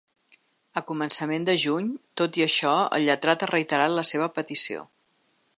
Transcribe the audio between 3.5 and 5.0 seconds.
reiterat la seva petició.